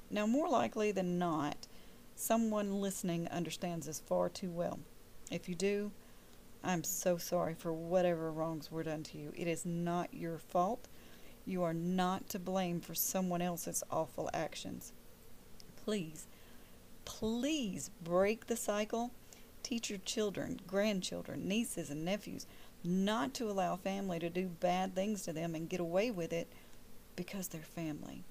Now, 0.10 0.26
more 0.26 0.50
likely 0.50 0.92
than 0.92 1.20
not, 1.20 1.68
someone 2.16 2.82
listening 2.82 3.28
understands 3.28 3.86
this 3.86 4.00
far 4.00 4.30
too 4.30 4.50
well. 4.50 4.80
If 5.30 5.48
you 5.48 5.54
do, 5.54 5.92
I'm 6.64 6.84
so 6.84 7.18
sorry 7.18 7.54
for 7.54 7.72
whatever 7.72 8.32
wrongs 8.32 8.72
were 8.72 8.84
done 8.84 9.04
to 9.04 9.18
you. 9.20 9.34
It 9.38 9.48
is 9.48 9.66
not 9.66 10.14
your 10.14 10.40
fault. 10.40 10.88
You 11.46 11.62
are 11.62 11.74
not 11.74 12.28
to 12.30 12.40
blame 12.40 12.80
for 12.80 12.96
someone 12.96 13.42
else's 13.42 13.84
awful 13.92 14.30
actions. 14.34 14.94
Please, 15.86 16.26
please 17.06 17.92
break 18.02 18.48
the 18.48 18.58
cycle 18.58 19.12
Teach 19.68 19.90
your 19.90 20.00
children, 20.00 20.62
grandchildren, 20.66 21.46
nieces, 21.46 21.90
and 21.90 22.06
nephews 22.06 22.46
not 22.86 23.34
to 23.34 23.52
allow 23.52 23.76
family 23.76 24.18
to 24.18 24.30
do 24.30 24.48
bad 24.48 24.96
things 24.96 25.24
to 25.24 25.34
them 25.34 25.56
and 25.56 25.68
get 25.68 25.82
away 25.82 26.10
with 26.10 26.32
it 26.32 26.48
because 27.18 27.50
they're 27.50 27.60
family. 27.60 28.24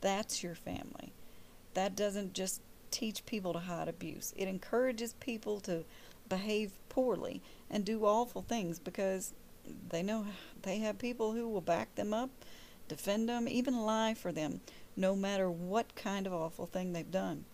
That's 0.00 0.42
your 0.42 0.54
family. 0.54 1.12
That 1.74 1.94
doesn't 1.94 2.32
just 2.32 2.62
teach 2.90 3.26
people 3.26 3.52
to 3.52 3.58
hide 3.58 3.86
abuse, 3.86 4.32
it 4.34 4.48
encourages 4.48 5.12
people 5.20 5.60
to 5.60 5.84
behave 6.26 6.72
poorly 6.88 7.42
and 7.68 7.84
do 7.84 8.06
awful 8.06 8.40
things 8.40 8.78
because 8.78 9.34
they 9.90 10.02
know 10.02 10.24
they 10.62 10.78
have 10.78 10.96
people 10.96 11.32
who 11.32 11.46
will 11.46 11.60
back 11.60 11.94
them 11.96 12.14
up, 12.14 12.30
defend 12.88 13.28
them, 13.28 13.46
even 13.46 13.82
lie 13.82 14.14
for 14.14 14.32
them, 14.32 14.62
no 14.96 15.14
matter 15.14 15.50
what 15.50 15.94
kind 15.94 16.26
of 16.26 16.32
awful 16.32 16.64
thing 16.64 16.94
they've 16.94 17.10
done. 17.10 17.44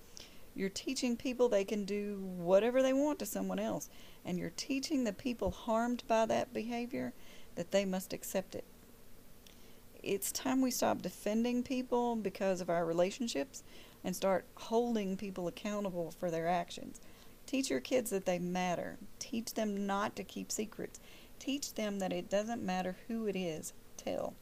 You're 0.54 0.68
teaching 0.68 1.16
people 1.16 1.49
they 1.49 1.64
can 1.64 1.85
do 1.85 2.18
whatever 2.37 2.82
they 2.82 2.92
want 2.92 3.18
to 3.21 3.26
someone 3.26 3.59
else. 3.59 3.88
And 4.25 4.38
you're 4.38 4.52
teaching 4.56 5.04
the 5.04 5.12
people 5.12 5.50
harmed 5.50 6.02
by 6.06 6.26
that 6.26 6.52
behavior 6.52 7.12
that 7.54 7.71
they 7.71 7.85
must 7.85 8.12
accept 8.12 8.54
it. 8.54 8.64
It's 10.02 10.32
time 10.32 10.61
we 10.61 10.71
stop 10.71 11.00
defending 11.00 11.62
people 11.62 12.16
because 12.16 12.61
of 12.61 12.68
our 12.68 12.85
relationships 12.85 13.62
and 14.04 14.16
start 14.16 14.44
holding 14.54 15.16
people 15.16 15.47
accountable 15.47 16.11
for 16.11 16.30
their 16.30 16.49
actions. 16.49 17.00
Teach 17.47 17.71
your 17.71 17.80
kids 17.80 18.11
that 18.11 18.26
they 18.26 18.38
matter. 18.38 18.99
Teach 19.18 19.54
them 19.54 19.87
not 19.87 20.16
to 20.16 20.25
keep 20.25 20.50
secrets. 20.50 21.00
Teach 21.38 21.75
them 21.75 21.99
that 22.00 22.12
it 22.12 22.28
doesn't 22.28 22.62
matter 22.62 22.97
who 23.09 23.26
it 23.26 23.37
is. 23.37 23.73
Tell. 23.97 24.35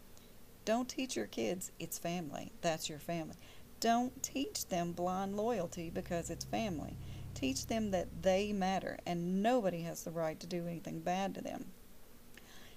Don't 0.65 0.89
teach 0.89 1.17
your 1.17 1.27
kids 1.27 1.73
it's 1.79 1.99
family. 1.99 2.53
That's 2.61 2.89
your 2.89 2.99
family. 2.99 3.37
Don't 3.81 4.23
teach 4.23 4.69
them 4.69 4.93
blind 4.93 5.37
loyalty 5.37 5.89
because 5.89 6.29
it's 6.29 6.45
family. 6.45 6.97
Teach 7.35 7.67
them 7.67 7.91
that 7.93 8.23
they 8.23 8.53
matter 8.53 8.99
and 9.07 9.43
nobody 9.43 9.83
has 9.83 10.05
the 10.05 10.11
right 10.11 10.39
to 10.39 10.47
do 10.47 10.67
anything 10.67 11.01
bad 11.01 11.35
to 11.35 11.41
them. 11.41 11.67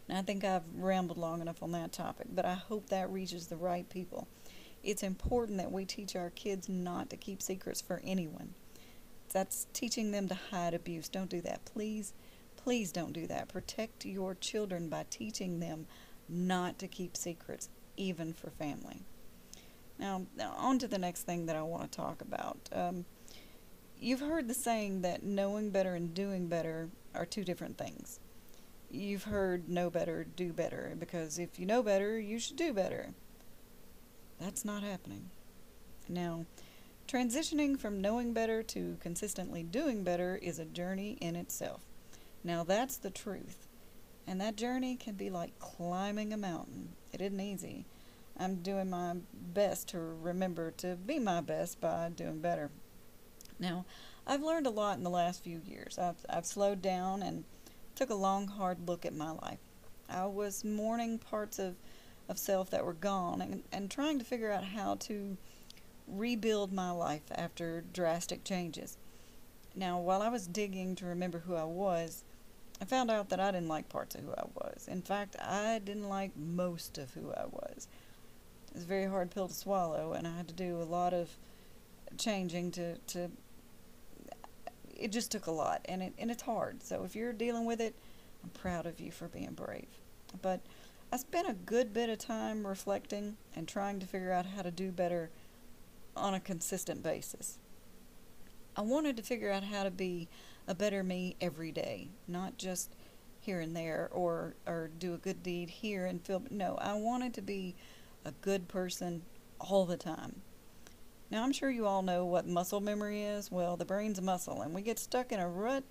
Now, 0.07 0.19
I 0.19 0.21
think 0.21 0.43
I've 0.43 0.63
rambled 0.75 1.17
long 1.17 1.41
enough 1.41 1.61
on 1.61 1.71
that 1.73 1.91
topic, 1.91 2.27
but 2.33 2.45
I 2.45 2.53
hope 2.53 2.89
that 2.89 3.09
reaches 3.09 3.47
the 3.47 3.55
right 3.57 3.89
people. 3.89 4.27
It's 4.83 5.03
important 5.03 5.57
that 5.57 5.71
we 5.71 5.85
teach 5.85 6.15
our 6.15 6.29
kids 6.29 6.67
not 6.67 7.09
to 7.09 7.17
keep 7.17 7.41
secrets 7.41 7.81
for 7.81 8.01
anyone. 8.03 8.53
That's 9.31 9.67
teaching 9.73 10.11
them 10.11 10.27
to 10.27 10.35
hide 10.51 10.73
abuse. 10.73 11.09
Don't 11.09 11.29
do 11.29 11.41
that. 11.41 11.65
Please, 11.65 12.13
please 12.57 12.91
don't 12.91 13.13
do 13.13 13.27
that. 13.27 13.47
Protect 13.47 14.05
your 14.05 14.35
children 14.35 14.89
by 14.89 15.05
teaching 15.09 15.59
them 15.59 15.87
not 16.27 16.79
to 16.79 16.87
keep 16.87 17.17
secrets, 17.17 17.69
even 17.97 18.33
for 18.33 18.49
family. 18.49 19.03
Now, 19.99 20.25
on 20.57 20.79
to 20.79 20.87
the 20.87 20.97
next 20.97 21.23
thing 21.23 21.45
that 21.45 21.55
I 21.55 21.61
want 21.61 21.91
to 21.91 21.95
talk 21.95 22.21
about. 22.21 22.57
Um, 22.71 23.05
you've 23.99 24.19
heard 24.19 24.47
the 24.47 24.53
saying 24.53 25.01
that 25.01 25.23
knowing 25.23 25.69
better 25.69 25.95
and 25.95 26.13
doing 26.13 26.47
better 26.47 26.89
are 27.15 27.25
two 27.25 27.43
different 27.43 27.77
things. 27.77 28.19
You've 28.91 29.23
heard 29.23 29.69
know 29.69 29.89
better, 29.89 30.25
do 30.35 30.53
better, 30.53 30.95
because 30.99 31.39
if 31.39 31.59
you 31.59 31.65
know 31.65 31.81
better, 31.81 32.19
you 32.19 32.37
should 32.39 32.57
do 32.57 32.73
better. 32.73 33.13
That's 34.39 34.65
not 34.65 34.83
happening. 34.83 35.29
Now, 36.09 36.45
transitioning 37.07 37.79
from 37.79 38.01
knowing 38.01 38.33
better 38.33 38.61
to 38.63 38.97
consistently 38.99 39.63
doing 39.63 40.03
better 40.03 40.37
is 40.41 40.59
a 40.59 40.65
journey 40.65 41.17
in 41.21 41.35
itself. 41.35 41.81
Now, 42.43 42.63
that's 42.63 42.97
the 42.97 43.09
truth. 43.09 43.67
And 44.27 44.39
that 44.41 44.55
journey 44.55 44.95
can 44.95 45.15
be 45.15 45.29
like 45.29 45.57
climbing 45.59 46.33
a 46.33 46.37
mountain. 46.37 46.89
It 47.11 47.21
isn't 47.21 47.39
easy. 47.39 47.85
I'm 48.37 48.57
doing 48.57 48.89
my 48.89 49.15
best 49.33 49.89
to 49.89 49.99
remember 49.99 50.71
to 50.77 50.95
be 50.95 51.19
my 51.19 51.41
best 51.41 51.79
by 51.79 52.09
doing 52.09 52.39
better. 52.39 52.71
Now, 53.59 53.85
I've 54.25 54.41
learned 54.41 54.67
a 54.67 54.71
lot 54.71 54.97
in 54.97 55.03
the 55.03 55.09
last 55.09 55.43
few 55.43 55.61
years. 55.65 55.99
I've, 55.99 56.25
I've 56.29 56.45
slowed 56.45 56.81
down 56.81 57.21
and 57.21 57.43
took 57.95 58.09
a 58.09 58.15
long, 58.15 58.47
hard 58.47 58.87
look 58.87 59.05
at 59.05 59.13
my 59.13 59.31
life. 59.31 59.59
I 60.09 60.25
was 60.25 60.63
mourning 60.63 61.19
parts 61.19 61.59
of, 61.59 61.75
of 62.27 62.37
self 62.37 62.69
that 62.71 62.85
were 62.85 62.93
gone 62.93 63.41
and, 63.41 63.63
and 63.71 63.89
trying 63.89 64.19
to 64.19 64.25
figure 64.25 64.51
out 64.51 64.63
how 64.63 64.95
to 64.95 65.37
rebuild 66.07 66.73
my 66.73 66.91
life 66.91 67.23
after 67.31 67.83
drastic 67.93 68.43
changes. 68.43 68.97
Now, 69.75 69.99
while 69.99 70.21
I 70.21 70.29
was 70.29 70.47
digging 70.47 70.95
to 70.95 71.05
remember 71.05 71.39
who 71.39 71.55
I 71.55 71.63
was, 71.63 72.23
I 72.81 72.85
found 72.85 73.09
out 73.09 73.29
that 73.29 73.39
I 73.39 73.51
didn't 73.51 73.69
like 73.69 73.89
parts 73.89 74.15
of 74.15 74.21
who 74.21 74.31
I 74.31 74.45
was. 74.55 74.87
In 74.87 75.01
fact, 75.01 75.35
I 75.39 75.79
didn't 75.83 76.09
like 76.09 76.35
most 76.35 76.97
of 76.97 77.13
who 77.13 77.31
I 77.31 77.45
was. 77.45 77.87
It 78.73 78.77
was 78.77 78.83
a 78.85 78.87
very 78.87 79.05
hard 79.05 79.29
pill 79.29 79.47
to 79.47 79.53
swallow, 79.53 80.13
and 80.13 80.27
I 80.27 80.35
had 80.35 80.47
to 80.47 80.53
do 80.53 80.81
a 80.81 80.83
lot 80.83 81.13
of 81.13 81.29
changing 82.17 82.71
to, 82.71 82.97
to 82.97 83.29
it 84.95 85.11
just 85.11 85.29
took 85.31 85.45
a 85.45 85.51
lot, 85.51 85.81
and 85.85 86.01
it 86.01 86.13
and 86.17 86.31
it's 86.31 86.41
hard. 86.41 86.81
So 86.81 87.03
if 87.03 87.15
you're 87.15 87.33
dealing 87.33 87.65
with 87.65 87.79
it, 87.79 87.93
I'm 88.43 88.49
proud 88.49 88.87
of 88.87 88.99
you 88.99 89.11
for 89.11 89.27
being 89.27 89.53
brave. 89.53 89.87
But 90.41 90.61
I 91.11 91.17
spent 91.17 91.47
a 91.47 91.53
good 91.53 91.93
bit 91.93 92.09
of 92.09 92.17
time 92.17 92.65
reflecting 92.65 93.37
and 93.55 93.67
trying 93.67 93.99
to 93.99 94.07
figure 94.07 94.31
out 94.31 94.47
how 94.47 94.63
to 94.63 94.71
do 94.71 94.91
better 94.91 95.29
on 96.17 96.33
a 96.33 96.39
consistent 96.39 97.03
basis. 97.03 97.59
I 98.75 98.81
wanted 98.81 99.17
to 99.17 99.23
figure 99.23 99.51
out 99.51 99.63
how 99.63 99.83
to 99.83 99.91
be 99.91 100.27
a 100.67 100.73
better 100.73 101.03
me 101.03 101.35
every 101.39 101.71
day, 101.71 102.07
not 102.27 102.57
just 102.57 102.95
here 103.39 103.59
and 103.59 103.75
there 103.75 104.09
or 104.11 104.55
or 104.65 104.89
do 104.97 105.13
a 105.13 105.17
good 105.17 105.43
deed 105.43 105.69
here 105.69 106.07
and 106.07 106.25
feel 106.25 106.41
no, 106.49 106.75
I 106.81 106.93
wanted 106.93 107.35
to 107.35 107.41
be 107.43 107.75
a 108.25 108.31
good 108.41 108.67
person 108.67 109.23
all 109.59 109.85
the 109.85 109.97
time. 109.97 110.41
Now, 111.31 111.43
I'm 111.43 111.51
sure 111.51 111.71
you 111.71 111.87
all 111.87 112.03
know 112.03 112.25
what 112.25 112.47
muscle 112.47 112.79
memory 112.79 113.23
is. 113.23 113.51
Well, 113.51 113.75
the 113.75 113.85
brain's 113.85 114.19
a 114.19 114.21
muscle, 114.21 114.61
and 114.61 114.73
we 114.73 114.81
get 114.81 114.99
stuck 114.99 115.31
in 115.31 115.39
a 115.39 115.47
rut, 115.47 115.83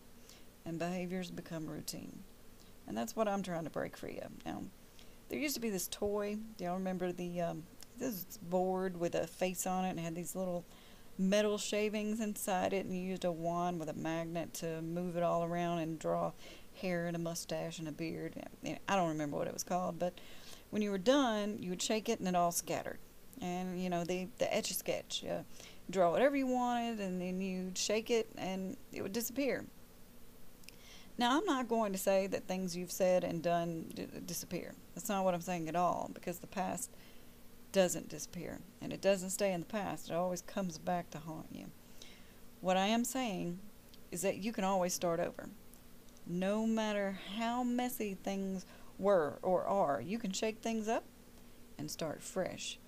and 0.65 0.79
behaviors 0.79 1.31
become 1.31 1.67
routine. 1.67 2.23
And 2.87 2.97
that's 2.97 3.17
what 3.17 3.29
I'm 3.29 3.43
trying 3.43 3.65
to 3.65 3.71
break 3.71 3.97
free 3.97 4.21
of. 4.21 4.31
Now, 4.45 4.63
there 5.29 5.39
used 5.39 5.55
to 5.55 5.61
be 5.61 5.71
this 5.71 5.89
toy. 5.89 6.37
Do 6.57 6.65
y'all 6.65 6.75
remember 6.75 7.11
the 7.11 7.41
um, 7.41 7.65
this 7.99 8.39
board 8.43 8.99
with 8.99 9.15
a 9.15 9.27
face 9.27 9.67
on 9.67 9.85
it 9.85 9.91
and 9.91 10.01
had 10.01 10.15
these 10.15 10.37
little 10.37 10.65
metal 11.19 11.59
shavings 11.59 12.21
inside 12.21 12.73
it, 12.73 12.85
and 12.85 12.95
you 12.95 13.03
used 13.03 13.25
a 13.25 13.33
wand 13.33 13.81
with 13.81 13.89
a 13.89 13.95
magnet 13.95 14.55
to 14.55 14.83
move 14.83 15.17
it 15.17 15.23
all 15.23 15.45
around 15.45 15.79
and 15.79 15.99
draw 15.99 16.33
hair 16.75 17.07
and 17.07 17.17
a 17.17 17.19
mustache 17.19 17.79
and 17.79 17.89
a 17.89 17.93
beard. 17.93 18.35
I 18.89 18.97
don't 18.97 19.09
remember 19.09 19.37
what 19.37 19.47
it 19.47 19.53
was 19.53 19.65
called, 19.65 19.99
but 19.99 20.15
when 20.73 20.83
you 20.83 20.91
were 20.91 20.99
done, 20.99 21.59
you 21.61 21.71
would 21.71 21.81
shake 21.81 22.09
it 22.09 22.19
and 22.19 22.29
it 22.29 22.35
all 22.35 22.51
scattered 22.51 22.99
and 23.43 23.83
you 23.83 23.91
know 23.91 24.05
the 24.05 24.29
the 24.39 24.55
etch 24.55 24.71
a 24.71 24.75
sketch. 24.75 25.25
Uh, 25.29 25.43
draw 25.91 26.11
whatever 26.11 26.37
you 26.37 26.47
wanted, 26.47 27.01
and 27.01 27.21
then 27.21 27.41
you'd 27.41 27.77
shake 27.77 28.11
it, 28.11 28.31
and 28.39 28.77
it 28.93 29.03
would 29.03 29.13
disappear. 29.13 29.67
Now, 31.19 31.37
I'm 31.37 31.45
not 31.45 31.69
going 31.69 31.93
to 31.93 31.99
say 31.99 32.27
that 32.29 32.47
things 32.47 32.75
you've 32.75 32.93
said 32.93 33.25
and 33.25 33.43
done 33.43 33.93
d- 33.95 34.07
disappear. 34.25 34.75
That's 34.95 35.09
not 35.09 35.25
what 35.25 35.35
I'm 35.35 35.43
saying 35.43 35.69
at 35.69 35.77
all, 35.77 36.11
because 36.15 36.39
the 36.39 36.47
past 36.47 36.91
doesn't 37.73 38.09
disappear, 38.09 38.61
and 38.81 38.93
it 38.93 39.03
doesn't 39.03 39.31
stay 39.31 39.53
in 39.53 39.61
the 39.61 39.67
past. 39.67 40.09
It 40.09 40.15
always 40.15 40.41
comes 40.41 40.79
back 40.79 41.11
to 41.11 41.19
haunt 41.19 41.49
you. 41.53 41.67
What 42.61 42.77
I 42.77 42.87
am 42.87 43.05
saying 43.05 43.59
is 44.11 44.23
that 44.23 44.39
you 44.39 44.53
can 44.53 44.65
always 44.65 44.95
start 44.95 45.21
over. 45.21 45.51
No 46.27 46.67
matter 46.67 47.19
how 47.37 47.65
messy 47.65 48.15
things 48.15 48.65
were 48.99 49.39
or 49.43 49.65
are, 49.65 50.01
you 50.01 50.19
can 50.19 50.33
shake 50.33 50.59
things 50.61 50.89
up 50.89 51.05
and 51.79 51.91
start 51.91 52.23
fresh 52.23 52.79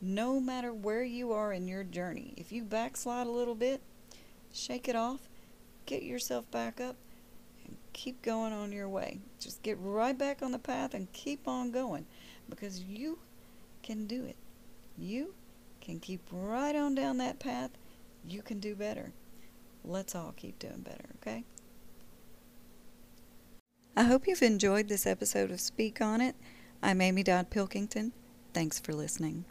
no 0.00 0.38
matter 0.38 0.72
where 0.72 1.02
you 1.02 1.32
are 1.32 1.52
in 1.52 1.68
your 1.68 1.84
journey. 1.84 2.34
If 2.36 2.52
you 2.52 2.62
backslide 2.62 3.26
a 3.26 3.30
little 3.30 3.54
bit, 3.54 3.80
shake 4.52 4.88
it 4.88 4.96
off, 4.96 5.28
get 5.86 6.02
yourself 6.02 6.50
back 6.50 6.80
up, 6.80 6.96
and 7.64 7.76
keep 7.92 8.22
going 8.22 8.52
on 8.52 8.72
your 8.72 8.88
way. 8.88 9.20
Just 9.40 9.62
get 9.62 9.78
right 9.80 10.16
back 10.16 10.42
on 10.42 10.52
the 10.52 10.58
path 10.58 10.94
and 10.94 11.10
keep 11.12 11.48
on 11.48 11.70
going 11.70 12.06
because 12.48 12.80
you 12.80 13.18
can 13.82 14.06
do 14.06 14.24
it. 14.24 14.36
You 14.98 15.34
can 15.80 16.00
keep 16.00 16.20
right 16.30 16.74
on 16.74 16.94
down 16.94 17.18
that 17.18 17.38
path. 17.38 17.70
You 18.26 18.42
can 18.42 18.60
do 18.60 18.74
better. 18.74 19.12
Let's 19.84 20.14
all 20.14 20.34
keep 20.36 20.58
doing 20.58 20.80
better, 20.80 21.04
okay? 21.20 21.44
I 23.98 24.02
hope 24.02 24.28
you've 24.28 24.42
enjoyed 24.42 24.88
this 24.88 25.06
episode 25.06 25.50
of 25.50 25.58
Speak 25.58 26.02
On 26.02 26.20
It. 26.20 26.36
I'm 26.82 27.00
Amy 27.00 27.22
Dodd 27.22 27.48
Pilkington. 27.48 28.12
Thanks 28.52 28.78
for 28.78 28.92
listening. 28.92 29.46